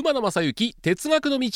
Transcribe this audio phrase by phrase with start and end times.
[0.00, 1.50] 馬野正幸哲学の道。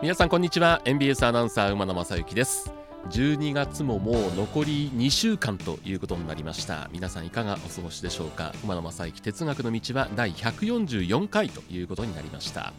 [0.00, 0.80] 皆さんこんにちは。
[0.84, 2.72] NBS アナウンサー馬野正幸です。
[3.10, 6.88] 12月ももう残り2週間ということになりました。
[6.92, 8.52] 皆さんいかがお過ごしでしょうか？
[8.62, 12.72] 馬野正幸哲学の道は第144回ということになりました。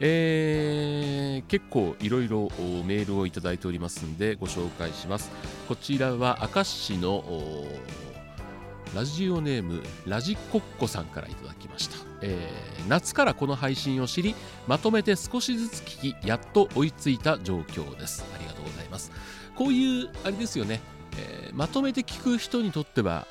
[0.00, 2.50] えー、結構いろいろ
[2.84, 5.30] メールをいただいておりますんでご紹介します。
[5.68, 7.24] こちらは明石市の
[8.94, 14.34] ラジオネームラジコッコさんからいただきました、えー、夏からこの配信を知り
[14.66, 18.24] まとめて少しずつ聞きやっと追いついた状況です。
[18.34, 19.12] ありがとうございます。
[19.54, 20.80] こういうあれですよね、
[21.18, 23.26] えー、まとめて聞く人にとっては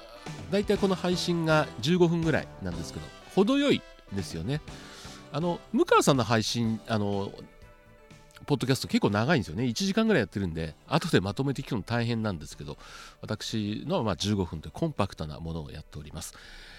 [0.51, 3.81] だいたいこの配信が15分ぐらいなんですけど程よい
[4.13, 4.61] ですよね。
[5.31, 7.31] あの向川さんの配信あの
[8.47, 9.65] ポッドキャスト結構長いんですよね。
[9.65, 12.77] 1時間ぐらいやってるんで後でまとめて聞くの大変なんですけど
[13.21, 16.33] 私のはま15分というコンパクトなものをやっております、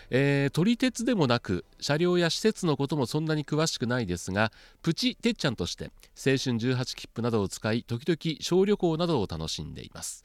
[0.09, 5.85] えー、撮り鉄でもなく車両や施設のこともそんなに詳しくないですがプチてっちゃんとして
[6.17, 10.25] 青春18切符などを使い時々小旅行などを楽しんでいます。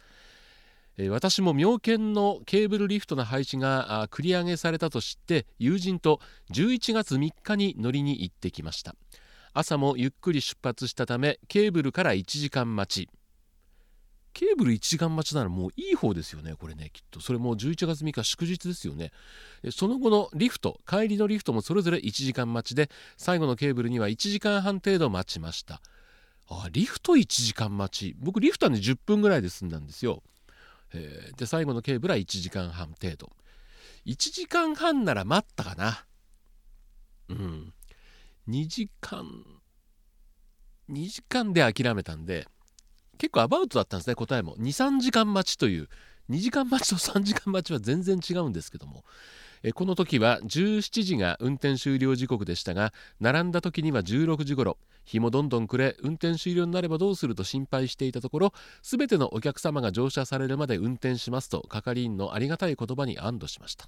[1.10, 6.20] 私も妙見のケーブルリフトの配置が繰り上げされたと知って友人と
[6.52, 8.96] 11月3日に乗りに行ってきました。
[9.54, 13.10] 朝もゆっくり出発したためケーブルから1時間待ち。
[14.34, 17.20] ケーブル1時間待ちならもういい方ですよねこれねきっと。
[17.20, 19.12] それも11月3日祝日ですよね。
[19.72, 25.82] その後のリフト帰りのリフトもそれぞれ1時間待ちで最後のケーブルには1時間半程度待ちました。
[26.50, 28.16] あリフト1時間待ち。
[28.18, 30.24] 僕リフトはね10分ぐらいで済んだんですよ、
[31.38, 33.32] で最後のケーブルは1時間半程度。
[34.08, 36.06] 1時間半なら待ったかな。
[37.30, 37.74] うん。
[38.50, 39.26] 2時間
[40.90, 42.46] 2時間で諦めたんで
[43.18, 44.56] 結構アバウトだったんですね答えも。
[44.58, 45.88] 23時間待ちという
[46.30, 49.04] 2時間待ちと3時間待ちは全然違うんですけども。
[49.76, 52.92] この時は17時が運転終了時刻でしたが
[53.22, 63.88] 並んだ時には16時頃日もどんどん暮れ運転終了になればどうすると心配していたところ全てのお客様が乗車されるまで運転しますと係員のありがたい言葉に安堵しました。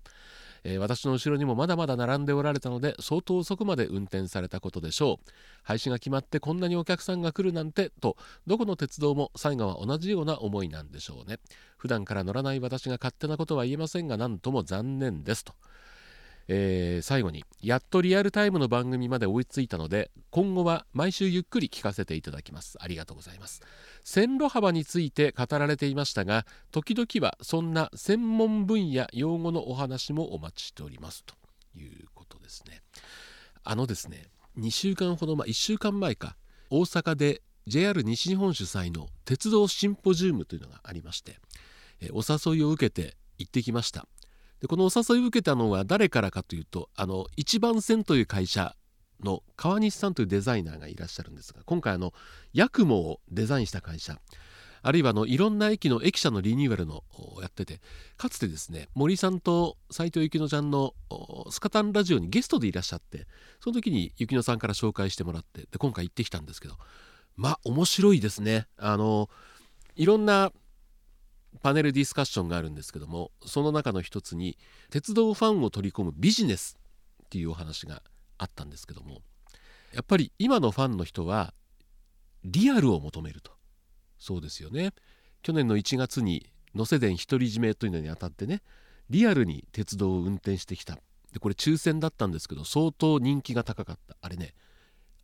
[0.68, 5.32] えー、私の後ろにもまだまだ並んでおられたので相当遅くまで運転されたことでしょう。
[5.64, 8.18] 廃止が決まってこんなにお客さんが来るなんてと
[8.48, 11.38] どこの鉄道も最後は同じような思いなんでしょうね。
[11.78, 15.46] 普段から乗らない私が勝手なことは言えませんが何とも残念です。
[15.46, 15.54] と。
[16.48, 22.78] えー、最後にやっとリアルタイムの番組まで追いついたので今後は毎週ゆっくり聞かせていただきます。
[22.80, 23.62] ありがとうございます。
[24.04, 31.24] 線路幅について語られていましたが時々はそんな専門分野用語のお話もお待ちしております。
[31.24, 31.34] と
[31.76, 32.82] いうことですね。
[33.64, 34.28] あのですね
[34.60, 36.38] 2週間ほど前1週間前か
[36.70, 41.40] 大阪で JR 西日本主催の鉄道シンポジウムというのがありまして
[42.12, 44.08] お誘いを受けて行ってきました。
[44.62, 48.76] でこのお誘いを受けたのは誰からかというとあの一番線という会社
[49.24, 52.14] の川西さんというデザイナーがいらっしゃるんですが今回あの
[52.54, 54.20] ヤクモをデザインした会社
[54.82, 57.04] あるいはあのいろんな駅の駅舎のリニューアルの
[57.42, 57.82] やってて
[58.18, 60.94] かつてですね森さんと斎藤幸乃ちゃんの
[61.50, 63.26] スカタンラジオにゲストでいらっしゃって
[63.60, 66.76] その時に幸乃さんから紹介してもらってで今回行ってきたんですけど
[67.36, 68.68] まあ面白いですね。
[68.78, 69.30] あの
[69.96, 70.52] いろんな
[71.66, 74.56] パネルディスカッションがあるんですけどもその中の一つに
[74.92, 76.78] 鉄道ファンを取り込むビジネス
[77.26, 78.04] っていうお話が
[78.38, 79.22] あったんですけども
[79.92, 81.56] やっぱり今のファンの人は
[82.44, 83.52] リアルを求めると。
[84.20, 84.92] そうですよね。
[85.42, 88.62] 去年の1月に能勢電独り占めというのにあたってね
[89.10, 91.00] リアルに鉄道を運転してきた。
[91.34, 94.16] でこれ抽選だったんですけど相当人気が高かった。
[94.22, 94.54] あれね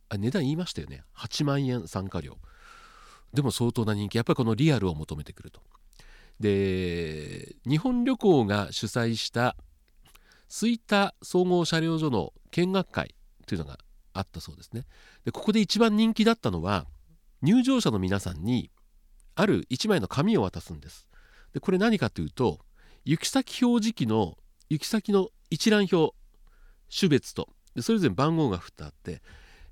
[0.08, 1.04] あ値段言いましたよね。
[1.16, 2.38] 8万円参加料。
[3.32, 4.16] でも相当な人気。
[4.16, 5.62] やっぱりこのリアルを求めてくると。
[6.40, 9.56] で日本旅行が主催した
[10.48, 13.14] 吹田総合車両所の見学会
[13.46, 13.78] というのが
[14.12, 14.84] あったそうですね。
[15.24, 16.86] でここで一番人気だったのは
[17.40, 18.70] 入場者の皆さんに
[19.34, 21.06] ある1枚の紙を渡すんです。
[21.52, 22.60] でこれ何かというと
[23.04, 24.36] 行き先表示器の
[24.68, 26.14] 行き先の一覧表
[26.94, 29.22] 種別とでそれぞれ番号が振ってあって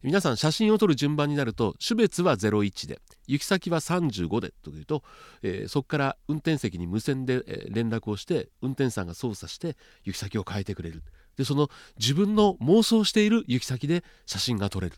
[0.02, 5.02] 皆さん写真を撮る順番になると種別は01で行き先は35でというと、
[5.43, 11.02] えー、そこから運転席に無線で、連絡をして運転手さんが操作して行き先を変えてくれる。
[11.37, 11.69] でその
[11.99, 14.97] 自分の妄想している行き先で写真が撮れる。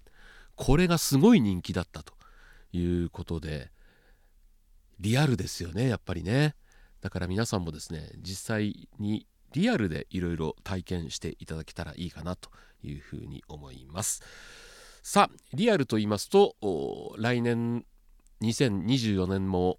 [0.54, 2.14] これがすごい人気だったと
[2.72, 3.70] いうことで
[5.00, 6.54] リアルですよねやっぱりね。
[7.00, 12.50] だから皆さんもですね実際にリアルでいろいろ体験していただけたらいいかなと
[12.82, 14.22] いうふうに思います。
[15.02, 16.54] さあリアルと言いますと
[17.18, 17.84] 来年
[18.40, 19.78] 2024年も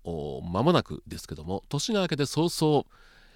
[0.51, 2.83] 間もなくですけども年が明けて早々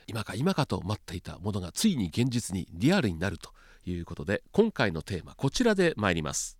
[0.05, 3.51] 今か今かと待っていたものがついに現実にリアルになると
[3.85, 6.57] いうことで今回のテーマこちらで参ります。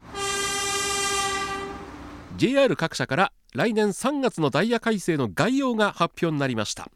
[2.38, 6.90] JR 各社から来年3月のダイヤ改正の概要が発表になりました。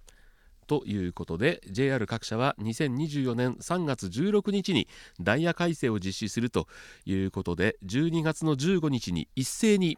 [0.72, 4.88] ということで JR 各社は2024年3月16日に
[5.20, 6.70] ダイヤ改正を実施すると
[7.06, 9.98] いうことで12月の15日に一斉に、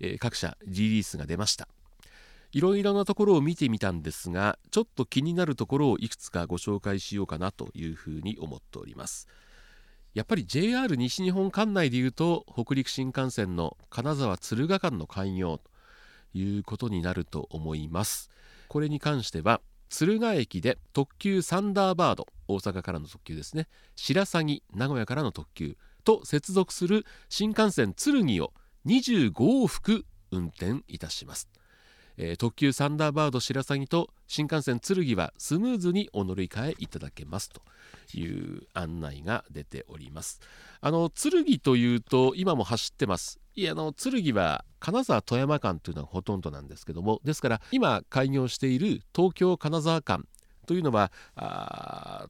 [0.00, 1.68] え、各社リリースが出ました。
[2.50, 9.28] いろいろなところを見てみたんですがちょっと気になるところをいくつかご紹介しようかなというふうに思っております。
[10.14, 15.70] やっぱり JR 西日本管内でいうと北陸新幹線の金沢敦賀間の開業と
[16.36, 18.32] いうことになると思います。
[18.66, 23.68] これに関しては敦賀駅で特急サンダーバード大阪からの特急ですね。
[23.96, 28.52] 白鷺名古屋からの特急と接続する新幹線鶴木を
[28.86, 31.48] 25往復運転いたします。
[32.18, 37.62] えー、特急サンダーバード白鷺と新幹線剣はスムーズにお乗り換えいただけますと
[38.12, 40.40] いう案内が出ております。
[40.80, 43.40] あの剣というと今も走ってます。
[43.54, 50.26] いやあの剣は金沢富山間というのはほとんどなんですけどもですから今開業している東京金沢間
[50.68, 51.10] というのは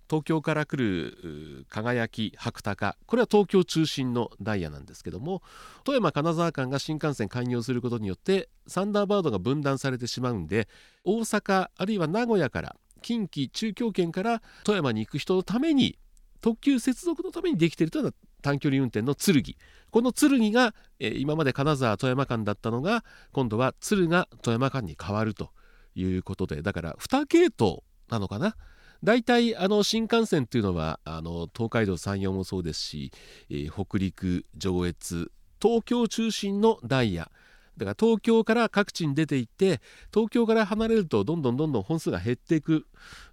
[0.09, 5.43] 東京から来る輝き白鷹これは東京中心のダイヤなんですけども
[5.83, 10.69] 富山金沢間が新幹線開業することによってサンダーバードが分断されてしまうんで
[11.05, 15.99] 大阪あるいは名古屋から近畿中京圏から富山に行く人のために
[16.41, 19.43] 特急接続のためにできているというのは短距離運転の剣
[19.91, 25.51] この剣が、えー、今まで金沢富山間だったのが今度は敦賀富山間に変わると
[25.97, 28.57] いうことでだから2系統なのかな？
[29.05, 33.13] 大体あの新幹線というのはあの東海道山陽もそうですし、
[33.49, 35.31] えー、北陸上越
[35.63, 37.31] 東京中心のダイヤ。
[37.79, 39.81] だから東京から各地に出ていって
[40.13, 42.87] 東京から離れるとどんどんどんどん本数が減っていく。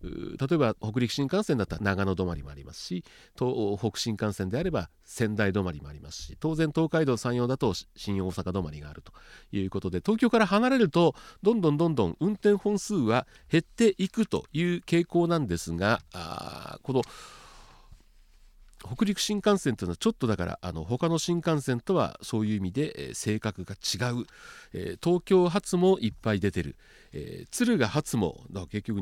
[0.04, 3.04] 例えば北陸新幹線だったら長野止まりもありますし
[3.38, 9.12] 東北新幹線であれば仙台止まりもありますし当然東海道山陽だと新大阪止まりがあると
[9.52, 16.02] いうことで東京から離れるとどんどんどんどん運転本数は減っていくという傾向なんですが
[16.84, 17.02] この
[18.86, 24.26] 北陸新幹線というのはちょっとだからあの他の新幹線とはそういう意味で、えー、性格が違う、
[24.74, 26.76] えー、東京発もいっぱい出てる、
[27.14, 28.42] えー、敦賀発も
[28.72, 29.02] 結局